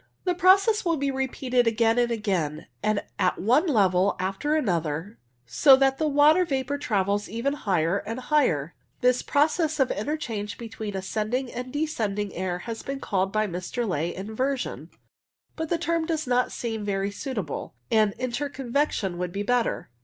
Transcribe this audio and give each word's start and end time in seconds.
The 0.23 0.33
process 0.33 0.83
will 0.83 0.97
be 0.97 1.11
repeated 1.11 1.67
again 1.67 1.99
and 1.99 2.09
again, 2.09 2.65
and 2.81 3.03
at 3.19 3.37
one 3.37 3.67
level 3.67 4.15
after 4.19 4.55
another, 4.55 5.19
so 5.45 5.75
that 5.75 5.99
the 5.99 6.07
water 6.07 6.43
vapour 6.43 6.79
travels 6.79 7.29
ever 7.31 7.55
higher 7.55 7.99
and 7.99 8.19
higher. 8.19 8.73
This 9.01 9.21
process 9.21 9.79
of 9.79 9.91
interchange 9.91 10.57
between 10.57 10.95
ascending 10.95 11.53
and 11.53 11.71
descending 11.71 12.33
air 12.33 12.57
has 12.65 12.81
been 12.81 12.99
called 12.99 13.31
by 13.31 13.45
Mr. 13.45 13.87
Ley 13.87 14.15
inversion, 14.15 14.89
but 15.55 15.69
the 15.69 15.77
term 15.77 16.07
does 16.07 16.25
not 16.25 16.51
seem 16.51 16.83
very 16.83 17.11
suit 17.11 17.37
able, 17.37 17.75
and 17.91 18.15
interconvection 18.17 19.17
would 19.19 19.31
be 19.31 19.43
better. 19.43 19.91